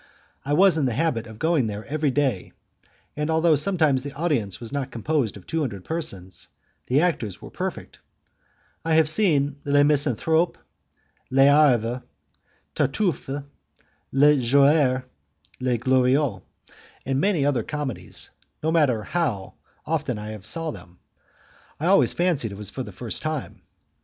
I 0.43 0.53
was 0.53 0.79
in 0.79 0.85
the 0.87 0.95
habit 0.95 1.27
of 1.27 1.37
going 1.37 1.67
there 1.67 1.85
every 1.85 2.09
day, 2.09 2.53
and 3.15 3.29
although 3.29 3.53
sometimes 3.55 4.01
the 4.01 4.13
audience 4.13 4.59
was 4.59 4.71
not 4.71 4.89
composed 4.89 5.37
of 5.37 5.45
two 5.45 5.61
hundred 5.61 5.85
persons, 5.85 6.47
the 6.87 7.01
actors 7.01 7.39
were 7.39 7.51
perfect. 7.51 7.99
I 8.83 8.95
have 8.95 9.07
seen 9.07 9.57
'Le 9.63 9.83
Misanthrope', 9.83 10.57
'L'Avare', 11.29 12.01
'Tartufe', 12.73 13.43
'Le 14.11 14.37
Joueur', 14.37 15.05
'Le 15.59 15.77
Glorieux', 15.77 16.41
and 17.05 17.21
many 17.21 17.45
other 17.45 17.61
comedies; 17.61 18.31
and, 18.33 18.49
no 18.63 18.71
matter 18.71 19.03
how 19.03 19.53
often 19.85 20.17
I 20.17 20.35
saw 20.39 20.71
them. 20.71 20.97
I 21.79 21.85
always 21.85 22.11
fancied 22.11 22.51
it 22.53 22.57
was 22.57 22.71
the 22.71 22.91
first 22.91 23.21
time. 23.21 23.61